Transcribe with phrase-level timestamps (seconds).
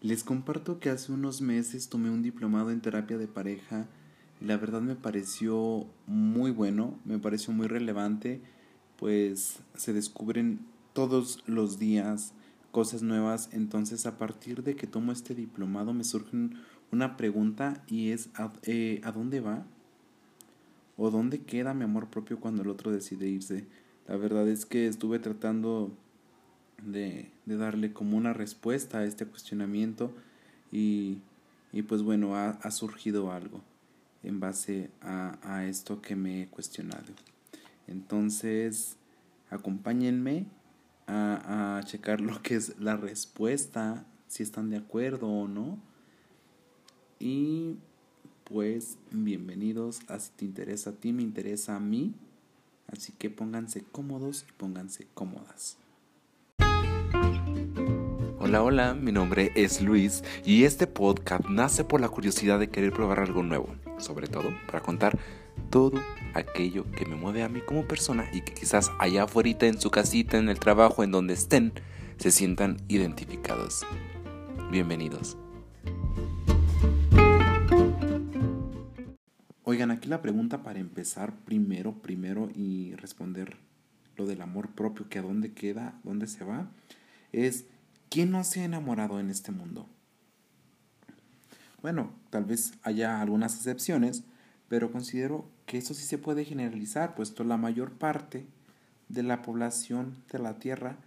[0.00, 3.86] Les comparto que hace unos meses tomé un diplomado en terapia de pareja
[4.40, 8.40] la verdad me pareció muy bueno, me pareció muy relevante,
[8.96, 10.60] pues se descubren
[10.94, 12.32] todos los días
[12.70, 16.36] cosas nuevas, entonces a partir de que tomo este diplomado me surge
[16.90, 19.66] una pregunta y es ¿a, eh, ¿a dónde va?
[20.96, 23.66] ¿O dónde queda mi amor propio cuando el otro decide irse?
[24.08, 25.92] La verdad es que estuve tratando
[26.84, 30.12] de, darle como una respuesta a este cuestionamiento
[30.70, 31.18] y,
[31.72, 33.60] y pues bueno, ha, ha, surgido algo
[34.22, 37.12] en base a, a esto que me he cuestionado.
[37.86, 38.96] Entonces,
[39.50, 40.46] acompáñenme
[41.06, 45.78] a, a checar lo que es la respuesta, si están de acuerdo o no.
[47.18, 47.76] Y
[48.44, 52.14] pues bienvenidos a si te interesa a ti, me interesa a mí.
[52.86, 55.76] Así que pónganse cómodos y pónganse cómodas.
[58.50, 62.92] Hola, hola, mi nombre es Luis y este podcast nace por la curiosidad de querer
[62.92, 65.16] probar algo nuevo, sobre todo para contar
[65.70, 66.00] todo
[66.34, 69.92] aquello que me mueve a mí como persona y que quizás allá afuera en su
[69.92, 71.72] casita, en el trabajo, en donde estén,
[72.16, 73.86] se sientan identificados.
[74.72, 75.38] Bienvenidos.
[79.62, 83.58] Oigan, aquí la pregunta para empezar primero, primero y responder
[84.16, 86.68] lo del amor propio, que a dónde queda, dónde se va,
[87.30, 87.66] es
[88.10, 89.88] ¿quién no se ha enamorado en este mundo?
[91.80, 94.24] Bueno, tal vez haya algunas excepciones,
[94.68, 98.46] pero considero que eso sí se puede generalizar, puesto la mayor parte
[99.08, 100.98] de la población de la Tierra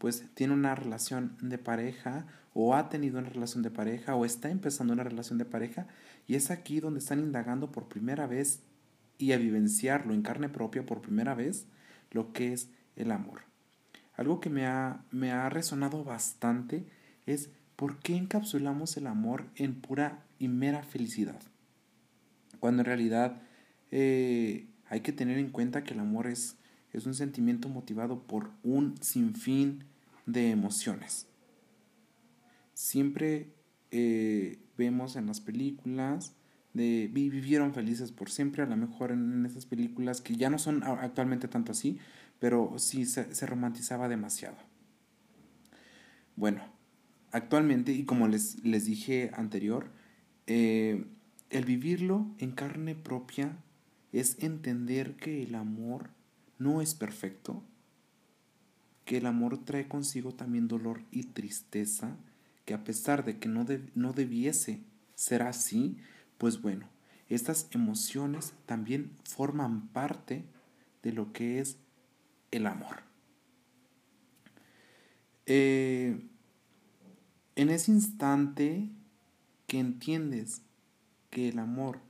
[0.00, 4.48] pues tiene una relación de pareja o ha tenido una relación de pareja o está
[4.48, 5.88] empezando una relación de pareja
[6.26, 8.60] y es aquí donde están indagando por primera vez
[9.18, 11.66] y a vivenciarlo en carne propia por primera vez
[12.12, 13.49] lo que es el amor.
[14.20, 16.84] Algo que me ha, me ha resonado bastante
[17.24, 21.40] es por qué encapsulamos el amor en pura y mera felicidad.
[22.58, 23.40] Cuando en realidad
[23.90, 26.58] eh, hay que tener en cuenta que el amor es,
[26.92, 29.84] es un sentimiento motivado por un sinfín
[30.26, 31.26] de emociones.
[32.74, 33.54] Siempre
[33.90, 36.34] eh, vemos en las películas
[36.74, 40.82] de vivieron felices por siempre, a lo mejor en, esas películas que ya no son
[40.84, 41.98] actualmente tanto así,
[42.40, 44.56] pero sí se, romantizaba demasiado.
[46.34, 46.62] Bueno,
[47.30, 49.90] actualmente, y como les, les dije anterior,
[50.48, 51.04] eh,
[51.50, 53.56] el vivirlo en carne propia
[54.12, 56.10] es entender que el amor
[56.58, 57.62] no es perfecto,
[59.04, 62.16] que el amor trae consigo también dolor y tristeza,
[62.64, 64.80] que a pesar de que no, no debiese
[65.14, 65.98] ser así,
[66.38, 66.88] pues bueno,
[67.28, 70.44] estas emociones también forman parte
[71.02, 71.76] de lo que es
[72.50, 73.02] el amor.
[75.46, 76.28] Eh,
[77.56, 78.88] en ese instante
[79.66, 80.62] que entiendes
[81.30, 82.00] que el amor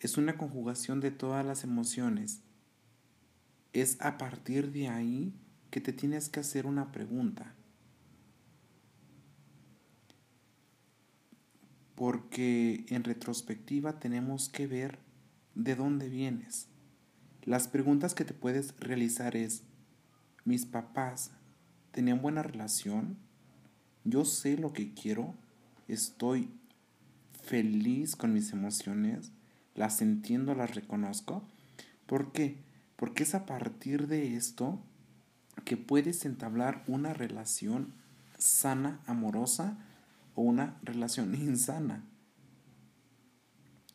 [0.00, 2.40] es una conjugación de todas las emociones,
[3.72, 5.34] es a partir de ahí
[5.70, 7.54] que te tienes que hacer una pregunta.
[11.94, 14.98] Porque en retrospectiva tenemos que ver
[15.54, 16.68] de dónde vienes.
[17.46, 19.62] Las preguntas que te puedes realizar es,
[20.44, 21.30] mis papás
[21.92, 23.16] tenían buena relación,
[24.02, 25.32] yo sé lo que quiero,
[25.86, 26.50] estoy
[27.44, 29.30] feliz con mis emociones,
[29.76, 31.44] las entiendo, las reconozco.
[32.06, 32.56] ¿Por qué?
[32.96, 34.80] Porque es a partir de esto
[35.64, 37.94] que puedes entablar una relación
[38.36, 39.78] sana, amorosa
[40.34, 42.02] o una relación insana.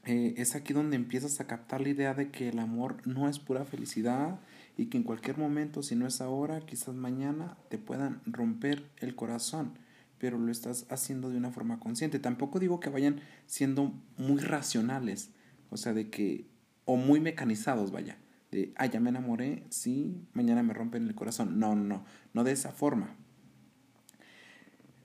[0.05, 3.39] Eh, es aquí donde empiezas a captar la idea de que el amor no es
[3.39, 4.39] pura felicidad
[4.77, 9.15] y que en cualquier momento, si no es ahora, quizás mañana, te puedan romper el
[9.15, 9.77] corazón,
[10.17, 12.19] pero lo estás haciendo de una forma consciente.
[12.19, 15.31] Tampoco digo que vayan siendo muy racionales,
[15.69, 16.47] o sea, de que,
[16.85, 18.17] o muy mecanizados, vaya
[18.51, 21.57] de, ah, ya me enamoré, sí, mañana me rompen el corazón.
[21.59, 23.15] No, no, no, no de esa forma.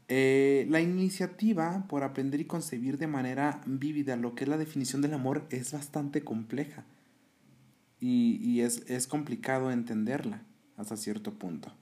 [0.08, 5.03] Eh, la iniciativa por aprender y concebir de manera vívida lo que es la definición
[5.03, 6.84] del amor es bastante compleja
[7.98, 10.42] y, es, es complicado entenderla
[10.76, 11.72] hasta cierto punto.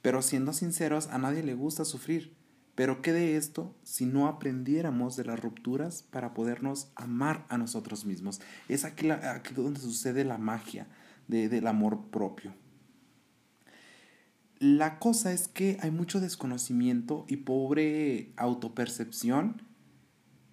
[0.00, 2.32] Pero siendo sinceros, a nadie le gusta sufrir.
[2.74, 8.06] Pero ¿qué de esto si no aprendiéramos de las rupturas para podernos amar a nosotros
[8.06, 8.40] mismos?
[8.68, 9.08] Es aquí,
[9.56, 10.86] donde sucede la magia
[11.26, 12.54] de, del amor propio.
[14.60, 19.62] La cosa es que hay mucho desconocimiento y pobre autopercepción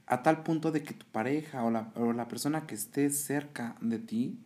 [0.05, 3.75] a tal punto de que tu pareja o la, o la persona que esté cerca
[3.81, 4.39] de ti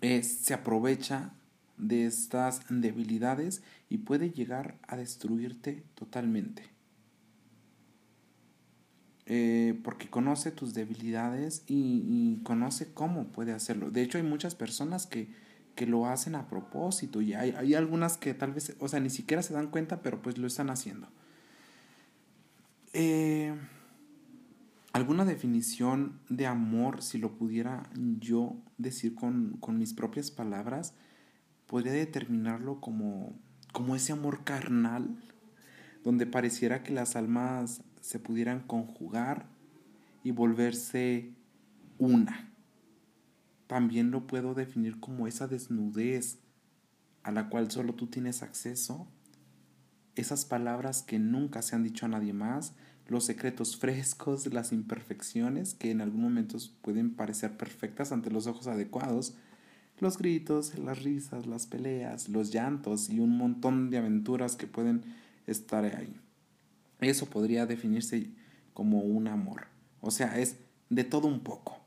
[0.00, 1.32] eh, se aprovecha
[1.76, 6.78] de estas debilidades y puede llegar a destruirte totalmente.
[9.30, 13.90] eh, porque conoce tus debilidades y, conoce cómo puede hacerlo.
[13.90, 15.28] De hecho, hay muchas personas que,
[15.78, 19.10] que lo hacen a propósito y hay, hay, algunas que tal vez, o sea, ni
[19.10, 21.06] siquiera se dan cuenta, pero pues lo están haciendo.
[22.94, 23.54] Eh,
[24.92, 27.84] ¿Alguna definición de amor, si lo pudiera
[28.18, 30.94] yo decir con, con mis propias palabras,
[31.68, 33.38] podría determinarlo como,
[33.72, 35.14] como ese amor carnal,
[36.02, 39.46] donde pareciera que las almas se pudieran conjugar
[40.24, 41.30] y volverse
[41.98, 42.47] una.
[43.68, 46.38] También lo puedo definir como esa desnudez
[47.22, 49.06] a la cual solo tú tienes acceso,
[50.16, 52.72] esas palabras que nunca se han dicho a nadie más,
[53.06, 58.66] los secretos frescos, las imperfecciones que en algún momento pueden parecer perfectas ante los ojos
[58.66, 59.36] adecuados,
[60.00, 65.04] los gritos, las risas, las peleas, los llantos y un montón de aventuras que pueden
[65.46, 66.18] estar ahí.
[67.00, 68.30] Eso podría definirse
[68.72, 69.66] como un amor.
[70.00, 70.56] O sea, es
[70.88, 71.77] de todo un poco.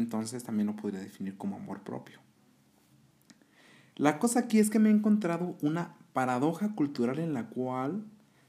[0.00, 2.18] Entonces también lo podría definir como amor propio.
[3.96, 8.02] La cosa aquí es que me he encontrado una paradoja cultural en la cual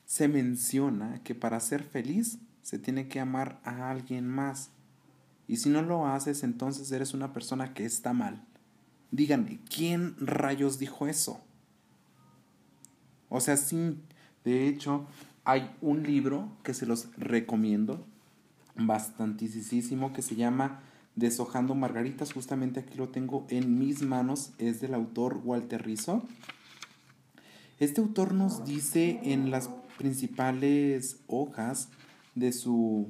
[0.06, 4.70] se menciona que para ser feliz se tiene que amar a alguien más.
[5.48, 8.42] Y si no lo haces, entonces eres una persona que está mal.
[9.12, 11.44] Díganme, ¿quién rayos dijo eso?
[13.28, 14.02] O sea, sí,
[14.46, 15.06] de hecho,
[15.44, 18.08] hay un libro que se los recomiendo,
[18.76, 20.82] bastantísimo, que se llama
[21.16, 22.34] Deshojando Margaritas.
[22.34, 24.52] Justamente aquí lo tengo en mis manos.
[24.58, 26.24] Es del autor Walter Rizzo.
[27.80, 31.90] Este autor nos dice en las principales hojas
[32.36, 33.10] de su,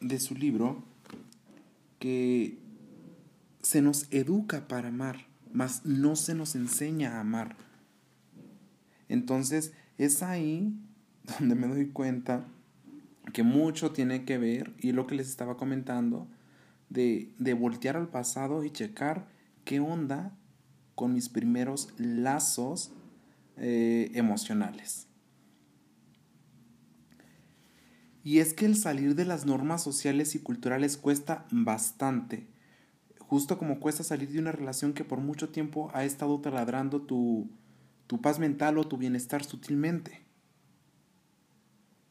[0.00, 0.82] de su libro
[1.98, 2.58] que
[3.62, 7.56] se nos educa para amar, mas no se nos enseña a amar.
[9.08, 10.74] Entonces es ahí
[11.38, 12.46] donde me doy cuenta
[13.32, 16.28] que mucho tiene que ver, y lo que les estaba comentando,
[16.88, 19.28] de, voltear al pasado y checar
[19.64, 20.36] qué onda
[20.94, 22.92] con mis primeros lazos
[23.56, 25.08] eh, emocionales.
[28.22, 32.46] Y es que el salir de las normas sociales y culturales cuesta bastante,
[33.18, 37.50] justo como cuesta salir de una relación que por mucho tiempo ha estado taladrando tu,
[38.06, 40.24] tu paz mental o tu bienestar sutilmente.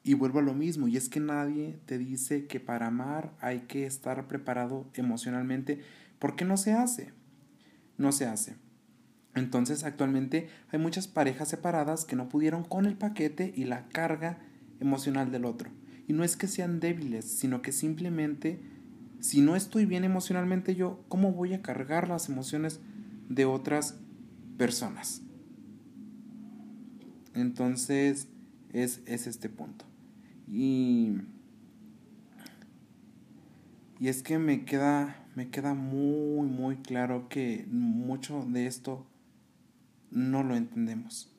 [0.03, 3.61] Y vuelvo a lo mismo, y es que nadie te dice que para amar hay
[3.61, 5.81] que estar preparado emocionalmente,
[6.19, 7.13] porque no se hace.
[7.97, 8.55] No se hace.
[9.35, 14.39] Entonces actualmente hay muchas parejas separadas que no pudieron con el paquete y la carga
[14.79, 15.71] emocional del otro.
[16.07, 18.59] Y no es que sean débiles, sino que simplemente,
[19.19, 22.81] si no estoy bien emocionalmente yo, ¿cómo voy a cargar las emociones
[23.29, 23.97] de otras
[24.57, 25.21] personas?
[27.33, 28.27] Entonces,
[28.73, 29.85] es, este punto.
[30.47, 31.13] Y,
[33.99, 39.05] y es que me queda, me queda muy, muy claro que mucho de esto
[40.11, 41.29] no lo entendemos.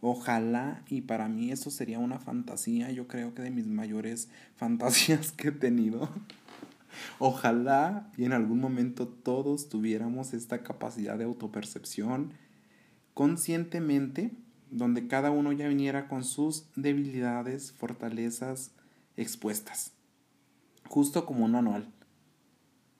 [0.00, 5.32] Ojalá, y para mí eso sería una fantasía, yo creo que de mis mayores fantasías
[5.32, 6.10] que he tenido.
[7.18, 12.32] Ojalá y en algún momento todos tuviéramos esta capacidad de autopercepción
[13.14, 14.32] conscientemente
[14.74, 18.72] donde cada uno ya viniera con sus debilidades, fortalezas
[19.16, 19.92] expuestas,
[20.88, 21.92] justo como un anual.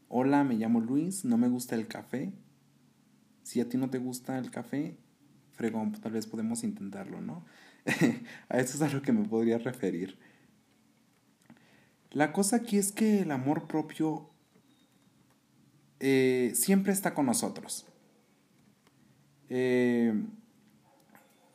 [0.07, 2.33] Hola, me llamo Luis, no me gusta el café.
[3.43, 4.97] Si a ti no te gusta el café,
[5.51, 7.45] fregón, tal vez podemos intentarlo, ¿no?
[8.49, 10.17] a eso es a lo que me podría referir.
[12.13, 14.31] La cosa aquí es que el amor propio
[15.99, 17.85] eh, siempre está con nosotros.
[19.49, 20.15] Eh,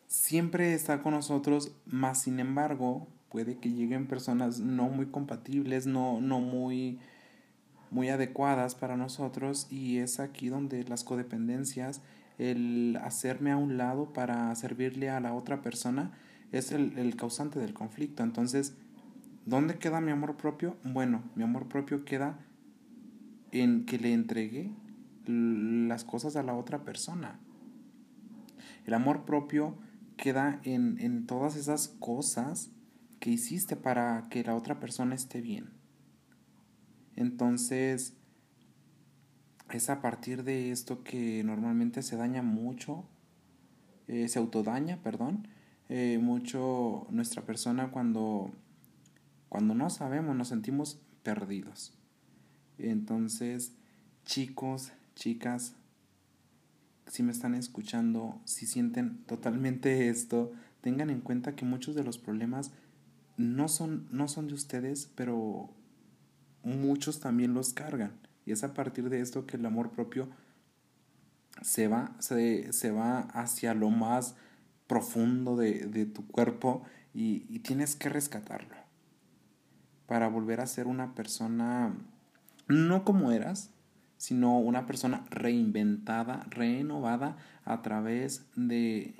[0.09, 6.19] siempre está con nosotros, más sin embargo, puede que lleguen personas no muy compatibles, no,
[6.19, 6.99] no muy,
[7.91, 12.01] muy adecuadas para nosotros y es aquí donde las codependencias,
[12.39, 16.11] el hacerme a un lado para servirle a la otra persona,
[16.51, 18.23] es el, el causante del conflicto.
[18.23, 18.75] Entonces,
[19.45, 20.75] ¿dónde queda mi amor propio?
[20.83, 22.39] Bueno, mi amor propio queda
[23.51, 24.71] en que le entregué
[25.27, 27.39] las cosas a la otra persona.
[28.87, 29.77] El amor propio
[30.19, 32.71] queda en, en todas esas cosas
[33.19, 35.71] que hiciste para que la otra persona esté bien.
[37.15, 38.13] Entonces,
[39.71, 43.05] es a partir de esto que normalmente se daña mucho,
[44.07, 45.47] eh, se autodaña, perdón,
[45.89, 48.51] eh, mucho nuestra persona cuando,
[49.47, 51.93] cuando no sabemos, nos sentimos perdidos.
[52.77, 53.73] Entonces,
[54.25, 55.75] chicos, chicas,
[57.09, 60.51] si me están escuchando, si sienten totalmente esto,
[60.81, 62.71] tengan en cuenta que muchos de los problemas
[63.35, 65.69] no son, no son de ustedes, pero
[66.63, 68.13] muchos también los cargan.
[68.45, 70.29] Y es a partir de esto que el amor propio
[71.63, 74.35] se va, se, se va hacia lo más
[74.87, 78.75] profundo de, de tu cuerpo y, y, tienes que rescatarlo
[80.05, 81.93] para volver a ser una persona,
[82.67, 83.71] no como eras,
[84.19, 89.15] sino una persona reinventada, renovada a través de,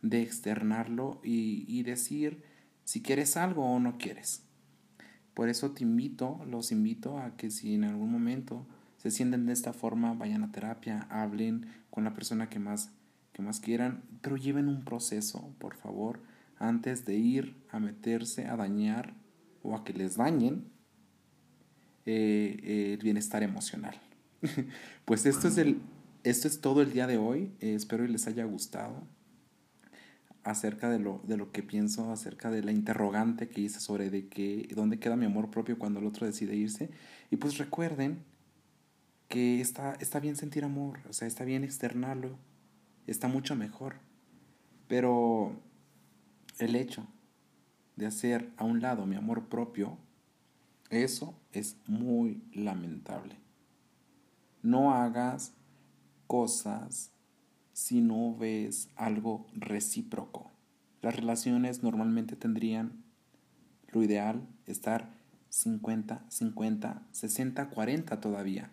[0.00, 2.42] de externarlo y, y decir
[2.82, 4.42] si quieres algo o no quieres.
[5.34, 9.52] Por eso te invito, los invito a que si en algún momento se sienten de
[9.52, 12.90] esta forma, vayan a terapia, hablen con la persona que más,
[13.34, 16.20] que más quieran, pero lleven un proceso, por favor,
[16.58, 19.12] antes de ir a meterse a dañar
[19.62, 20.70] o a que les dañen
[22.06, 24.00] eh, el bienestar emocional.
[25.04, 25.80] pues esto es, el,
[26.24, 27.52] esto es todo el día de hoy.
[27.60, 29.06] Eh, espero que les haya gustado
[30.44, 34.28] acerca de lo, de lo que pienso, acerca de la interrogante que hice sobre de
[34.28, 36.90] que, dónde queda mi amor propio cuando el otro decide irse.
[37.30, 38.24] Y pues recuerden
[39.28, 42.36] que está, está bien sentir amor, o sea, está bien externarlo,
[43.06, 43.96] está mucho mejor.
[44.88, 45.58] Pero
[46.58, 47.06] el hecho
[47.96, 49.96] de hacer a un lado mi amor propio,
[50.90, 53.41] eso es muy lamentable.
[54.62, 55.52] No hagas
[56.26, 57.10] cosas
[57.72, 60.50] si no ves algo recíproco.
[61.00, 63.02] Las relaciones normalmente tendrían
[63.88, 65.10] lo ideal estar
[65.48, 68.70] 50, 50, 60, 40 todavía.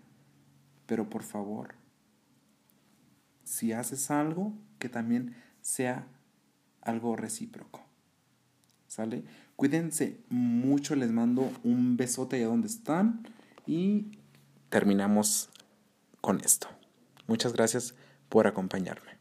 [0.86, 1.76] Pero por favor,
[3.44, 6.08] si haces algo, que también sea
[6.82, 7.82] algo recíproco.
[8.88, 9.24] ¿Sale?
[9.56, 13.28] Cuídense mucho, les mando un besote allá donde están
[13.68, 14.18] y
[14.70, 15.50] terminamos
[16.22, 16.68] con esto.
[17.28, 17.96] Muchas gracias
[18.30, 19.19] por acompañarme.